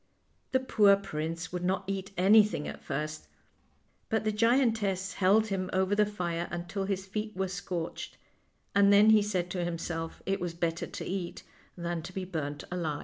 The 0.51 0.59
poor 0.59 0.95
prince 0.95 1.53
would 1.53 1.63
not 1.63 1.83
eat 1.85 2.09
anything 2.17 2.67
at 2.67 2.81
first, 2.83 3.27
but 4.09 4.23
the 4.23 4.31
giantess 4.31 5.13
held 5.13 5.45
him 5.49 5.69
over 5.73 5.93
the 5.93 6.07
fire 6.07 6.47
until 6.49 6.85
his 6.85 7.05
feet 7.05 7.37
were 7.37 7.47
scorched, 7.47 8.17
and 8.73 8.91
then 8.91 9.11
he 9.11 9.21
said 9.21 9.51
to 9.51 9.63
himself 9.63 10.23
it 10.25 10.39
was 10.41 10.55
better 10.55 10.87
to 10.87 11.05
eat 11.05 11.43
than 11.77 12.01
to 12.01 12.13
be 12.13 12.25
burnt 12.25 12.63
alive. 12.71 12.99